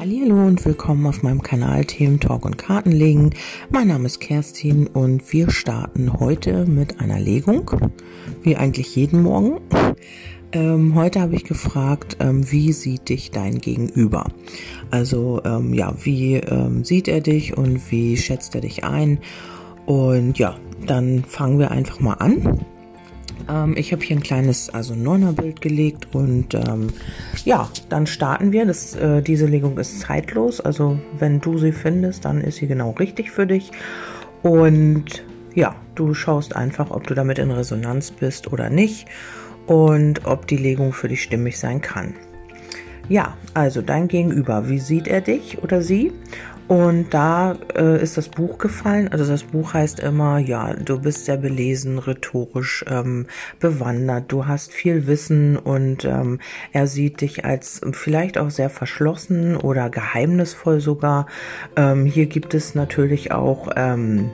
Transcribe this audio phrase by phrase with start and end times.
[0.00, 3.34] Hallo und willkommen auf meinem Kanal Themen Talk und Kartenlegen.
[3.68, 7.68] Mein Name ist Kerstin und wir starten heute mit einer Legung,
[8.42, 9.60] wie eigentlich jeden Morgen.
[10.52, 14.30] Ähm, heute habe ich gefragt, ähm, wie sieht dich dein Gegenüber?
[14.92, 19.18] Also ähm, ja, wie ähm, sieht er dich und wie schätzt er dich ein?
[19.84, 22.64] Und ja, dann fangen wir einfach mal an.
[23.48, 26.88] Ähm, ich habe hier ein kleines, also Neuner-Bild gelegt und ähm,
[27.44, 28.66] ja, dann starten wir.
[28.66, 32.90] Das, äh, diese Legung ist zeitlos, also wenn du sie findest, dann ist sie genau
[32.92, 33.70] richtig für dich.
[34.42, 39.06] Und ja, du schaust einfach, ob du damit in Resonanz bist oder nicht
[39.66, 42.14] und ob die Legung für dich stimmig sein kann.
[43.08, 46.12] Ja, also dein Gegenüber, wie sieht er dich oder sie?
[46.68, 49.08] Und da äh, ist das Buch gefallen.
[49.08, 53.26] Also das Buch heißt immer, ja, du bist sehr belesen, rhetorisch ähm,
[53.58, 56.40] bewandert, du hast viel Wissen und ähm,
[56.72, 61.26] er sieht dich als vielleicht auch sehr verschlossen oder geheimnisvoll sogar.
[61.74, 64.30] Ähm, hier gibt es natürlich auch ähm,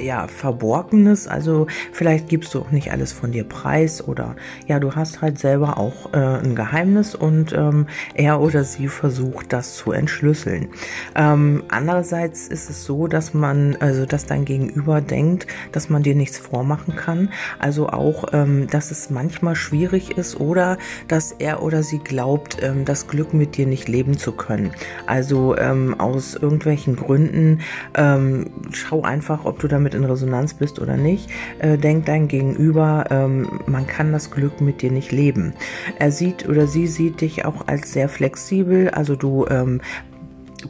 [0.00, 1.26] ja, Verborgenes.
[1.26, 5.38] Also vielleicht gibst du auch nicht alles von dir preis oder ja, du hast halt
[5.38, 10.68] selber auch äh, ein Geheimnis und ähm, er oder sie versucht, das zu entschlüsseln.
[11.14, 16.14] Ähm, andererseits ist es so, dass man, also dass dein Gegenüber denkt, dass man dir
[16.14, 17.30] nichts vormachen kann.
[17.58, 22.84] Also auch, ähm, dass es manchmal schwierig ist oder dass er oder sie glaubt, ähm,
[22.84, 24.72] das Glück mit dir nicht leben zu können.
[25.06, 27.60] Also ähm, aus irgendwelchen Gründen
[27.94, 32.28] ähm, schau einfach, ob du damit damit in Resonanz bist oder nicht, äh, denkt dein
[32.28, 35.54] Gegenüber, ähm, man kann das Glück mit dir nicht leben.
[35.98, 39.80] Er sieht oder sie sieht dich auch als sehr flexibel, also du ähm,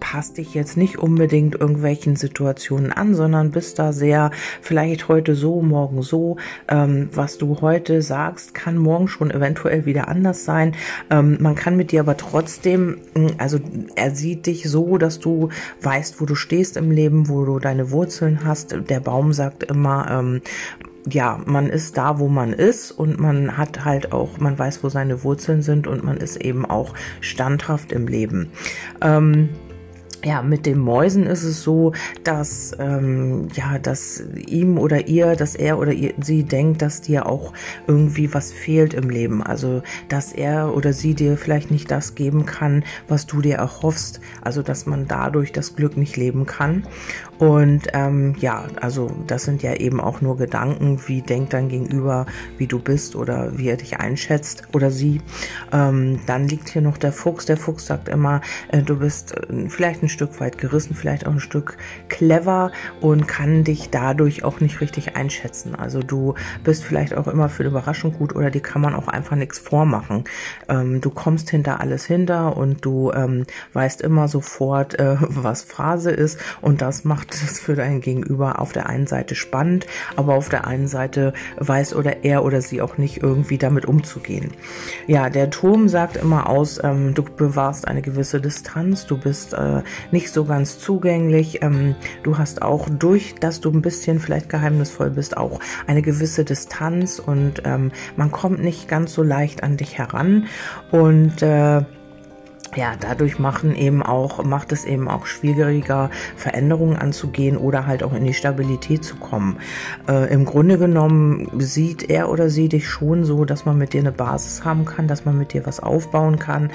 [0.00, 5.62] passt dich jetzt nicht unbedingt irgendwelchen Situationen an, sondern bist da sehr vielleicht heute so,
[5.62, 6.36] morgen so.
[6.68, 10.74] Ähm, was du heute sagst, kann morgen schon eventuell wieder anders sein.
[11.10, 13.58] Ähm, man kann mit dir aber trotzdem, hm, also
[13.94, 15.50] er sieht dich so, dass du
[15.82, 18.76] weißt, wo du stehst im Leben, wo du deine Wurzeln hast.
[18.88, 20.40] Der Baum sagt immer, ähm,
[21.08, 24.88] ja, man ist da, wo man ist und man hat halt auch, man weiß, wo
[24.88, 28.50] seine Wurzeln sind und man ist eben auch standhaft im Leben.
[29.00, 29.50] Ähm,
[30.26, 31.92] ja, mit den Mäusen ist es so,
[32.24, 37.26] dass ähm, ja, dass ihm oder ihr, dass er oder ihr, sie denkt, dass dir
[37.26, 37.52] auch
[37.86, 39.40] irgendwie was fehlt im Leben.
[39.40, 44.20] Also dass er oder sie dir vielleicht nicht das geben kann, was du dir erhoffst.
[44.40, 46.84] Also dass man dadurch das Glück nicht leben kann.
[47.38, 52.26] Und ähm, ja, also das sind ja eben auch nur Gedanken, wie denkt dein Gegenüber,
[52.58, 55.20] wie du bist oder wie er dich einschätzt oder sie.
[55.72, 57.46] Ähm, dann liegt hier noch der Fuchs.
[57.46, 61.32] Der Fuchs sagt immer, äh, du bist äh, vielleicht ein Stück weit gerissen, vielleicht auch
[61.32, 61.76] ein Stück
[62.08, 65.74] clever und kann dich dadurch auch nicht richtig einschätzen.
[65.74, 69.36] Also du bist vielleicht auch immer für Überraschung gut oder die kann man auch einfach
[69.36, 70.24] nichts vormachen.
[70.68, 76.10] Ähm, du kommst hinter alles hinter und du ähm, weißt immer sofort, äh, was Phrase
[76.10, 80.34] ist und das macht macht es für dein Gegenüber auf der einen Seite spannend, aber
[80.34, 84.52] auf der einen Seite weiß oder er oder sie auch nicht irgendwie damit umzugehen.
[85.08, 89.82] Ja, der Turm sagt immer aus, ähm, du bewahrst eine gewisse Distanz, du bist äh,
[90.12, 95.10] nicht so ganz zugänglich, ähm, du hast auch durch, dass du ein bisschen vielleicht geheimnisvoll
[95.10, 95.58] bist, auch
[95.88, 100.46] eine gewisse Distanz und ähm, man kommt nicht ganz so leicht an dich heran
[100.92, 101.82] und äh,
[102.76, 108.12] ja, dadurch machen eben auch, macht es eben auch schwieriger, Veränderungen anzugehen oder halt auch
[108.12, 109.58] in die Stabilität zu kommen.
[110.08, 114.00] Äh, Im Grunde genommen sieht er oder sie dich schon so, dass man mit dir
[114.00, 116.70] eine Basis haben kann, dass man mit dir was aufbauen kann.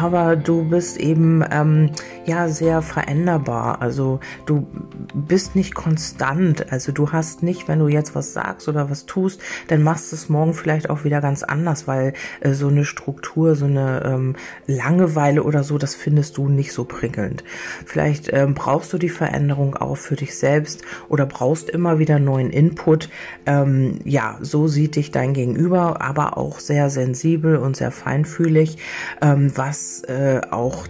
[0.00, 1.90] Aber du bist eben ähm,
[2.24, 3.82] ja sehr veränderbar.
[3.82, 4.66] Also du
[5.14, 6.72] bist nicht konstant.
[6.72, 10.16] Also du hast nicht, wenn du jetzt was sagst oder was tust, dann machst du
[10.16, 14.36] es morgen vielleicht auch wieder ganz anders, weil äh, so eine Struktur, so eine ähm,
[14.66, 17.44] Langeweile Langeweile oder so, das findest du nicht so prickelnd.
[17.86, 22.50] Vielleicht ähm, brauchst du die Veränderung auch für dich selbst oder brauchst immer wieder neuen
[22.50, 23.08] Input.
[23.46, 28.78] Ähm, ja, so sieht dich dein Gegenüber, aber auch sehr sensibel und sehr feinfühlig,
[29.20, 30.86] ähm, was äh, auch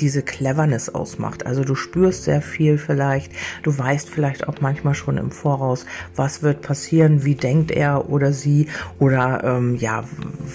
[0.00, 1.46] diese Cleverness ausmacht.
[1.46, 6.42] Also du spürst sehr viel vielleicht, du weißt vielleicht auch manchmal schon im Voraus, was
[6.42, 8.68] wird passieren, wie denkt er oder sie
[8.98, 10.04] oder ähm, ja,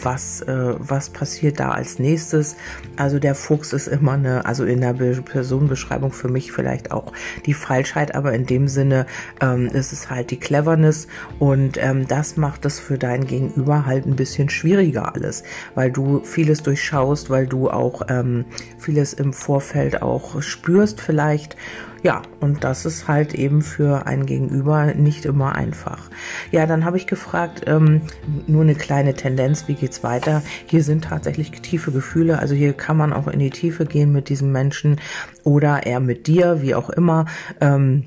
[0.02, 2.56] was, äh, was passiert da als nächstes.
[2.96, 7.12] Also der Fuchs ist immer eine, also in der Personenbeschreibung für mich vielleicht auch
[7.46, 9.06] die Falschheit, aber in dem Sinne
[9.42, 11.08] ähm, ist es halt die Cleverness
[11.40, 15.44] und ähm, das macht es für dein Gegenüber halt ein bisschen schwieriger alles,
[15.76, 18.46] weil du vieles durchschaust, weil du auch ähm,
[18.78, 21.58] vieles im Vorfeld auch spürst vielleicht.
[22.04, 26.10] Ja, und das ist halt eben für ein Gegenüber nicht immer einfach.
[26.52, 28.02] Ja, dann habe ich gefragt, ähm,
[28.46, 30.44] nur eine kleine Tendenz, wie geht's weiter?
[30.66, 34.28] Hier sind tatsächlich tiefe Gefühle, also hier kann man auch in die Tiefe gehen mit
[34.28, 35.00] diesem Menschen
[35.46, 37.26] oder er mit dir, wie auch immer.
[37.62, 38.04] Ähm,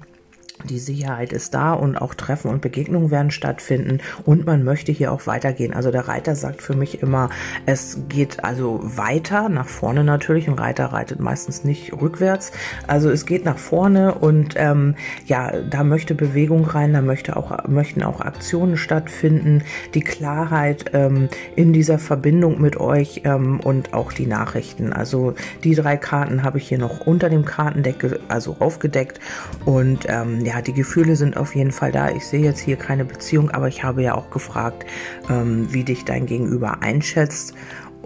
[0.64, 5.12] die Sicherheit ist da und auch Treffen und Begegnungen werden stattfinden und man möchte hier
[5.12, 5.74] auch weitergehen.
[5.74, 7.30] Also der Reiter sagt für mich immer,
[7.66, 10.48] es geht also weiter, nach vorne natürlich.
[10.48, 12.52] Ein Reiter reitet meistens nicht rückwärts.
[12.86, 14.94] Also es geht nach vorne und ähm,
[15.26, 19.62] ja, da möchte Bewegung rein, da möchte auch, möchten auch Aktionen stattfinden,
[19.94, 24.92] die Klarheit ähm, in dieser Verbindung mit euch ähm, und auch die Nachrichten.
[24.92, 29.20] Also die drei Karten habe ich hier noch unter dem Kartendeck also aufgedeckt
[29.64, 32.10] und ähm, ja, die Gefühle sind auf jeden Fall da.
[32.10, 34.86] Ich sehe jetzt hier keine Beziehung, aber ich habe ja auch gefragt,
[35.28, 37.52] ähm, wie dich dein Gegenüber einschätzt.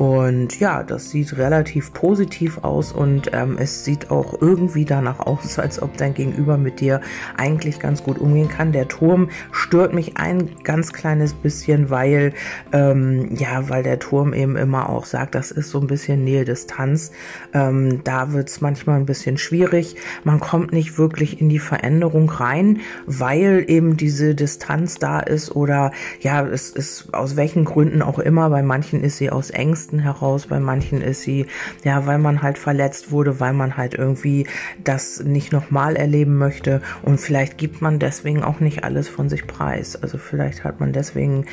[0.00, 5.58] Und ja, das sieht relativ positiv aus und ähm, es sieht auch irgendwie danach aus,
[5.58, 7.02] als ob dein Gegenüber mit dir
[7.36, 8.72] eigentlich ganz gut umgehen kann.
[8.72, 12.32] Der Turm stört mich ein ganz kleines bisschen, weil
[12.72, 17.12] ähm, ja, weil der Turm eben immer auch sagt, das ist so ein bisschen Nähe-Distanz.
[17.52, 19.96] Ähm, da wird es manchmal ein bisschen schwierig.
[20.24, 25.92] Man kommt nicht wirklich in die Veränderung rein, weil eben diese Distanz da ist oder
[26.20, 28.48] ja, es ist aus welchen Gründen auch immer.
[28.48, 31.46] Bei manchen ist sie aus Ängsten Ängsten heraus, bei manchen ist sie,
[31.84, 34.46] ja, weil man halt verletzt wurde, weil man halt irgendwie
[34.84, 39.46] das nicht nochmal erleben möchte und vielleicht gibt man deswegen auch nicht alles von sich
[39.46, 40.00] preis.
[40.00, 41.46] Also vielleicht hat man deswegen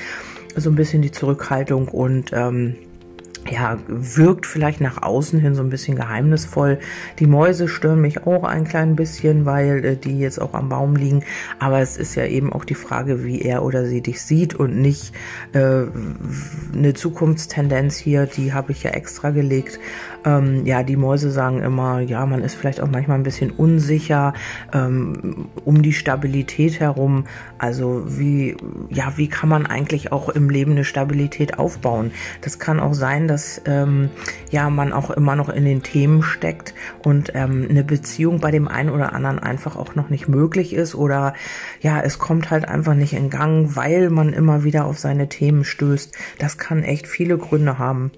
[0.56, 2.76] so ein bisschen die Zurückhaltung und ähm,
[3.50, 6.80] ja, wirkt vielleicht nach außen hin so ein bisschen geheimnisvoll.
[7.20, 10.96] Die Mäuse stören mich auch ein klein bisschen, weil äh, die jetzt auch am Baum
[10.96, 11.24] liegen.
[11.60, 14.78] Aber es ist ja eben auch die Frage, wie er oder sie dich sieht und
[14.78, 15.14] nicht
[15.54, 15.86] äh,
[16.74, 19.80] eine Zukunftstendenz hier, die habe ich ja extra gelegt.
[20.26, 24.34] Ähm, ja, die Mäuse sagen immer, ja, man ist vielleicht auch manchmal ein bisschen unsicher
[24.74, 27.26] ähm, um die Stabilität herum.
[27.58, 28.58] Also wie,
[28.90, 32.12] ja, wie kann man eigentlich auch im Leben eine Stabilität aufbauen?
[32.42, 34.10] Das kann auch sein, dass ähm,
[34.52, 36.74] ja man auch immer noch in den Themen steckt
[37.04, 40.96] und ähm, eine Beziehung bei dem einen oder anderen einfach auch noch nicht möglich ist
[40.96, 41.34] oder
[41.82, 45.64] ja, es kommt halt einfach nicht in Gang, weil man immer wieder auf seine Themen
[45.64, 46.16] stößt.
[46.40, 48.12] Das kann echt viele Gründe haben.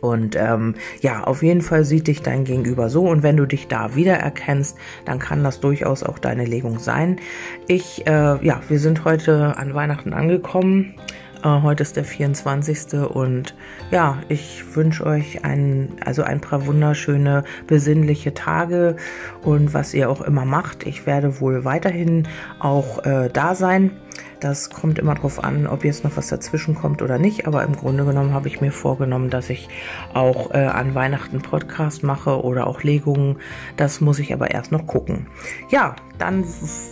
[0.00, 3.68] Und ähm, ja, auf jeden Fall sieht dich dein Gegenüber so und wenn du dich
[3.68, 7.20] da wiedererkennst, dann kann das durchaus auch deine Legung sein.
[7.68, 10.94] Ich, äh, ja, wir sind heute an Weihnachten angekommen.
[11.42, 13.00] Äh, heute ist der 24.
[13.08, 13.54] und
[13.90, 18.96] ja, ich wünsche euch ein, also ein paar wunderschöne, besinnliche Tage
[19.42, 20.86] und was ihr auch immer macht.
[20.86, 22.28] Ich werde wohl weiterhin
[22.58, 23.92] auch äh, da sein.
[24.40, 27.46] Das kommt immer darauf an, ob jetzt noch was dazwischen kommt oder nicht.
[27.46, 29.68] Aber im Grunde genommen habe ich mir vorgenommen, dass ich
[30.14, 33.36] auch äh, an Weihnachten Podcast mache oder auch Legungen.
[33.76, 35.26] Das muss ich aber erst noch gucken.
[35.68, 36.44] Ja, dann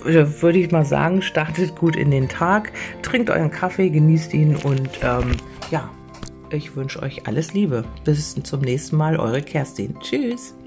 [0.05, 2.73] würde ich mal sagen, startet gut in den Tag,
[3.03, 5.33] trinkt euren Kaffee, genießt ihn und ähm,
[5.71, 5.91] ja,
[6.51, 7.85] ich wünsche euch alles Liebe.
[8.05, 9.97] Bis zum nächsten Mal, eure Kerstin.
[10.01, 10.58] Tschüss.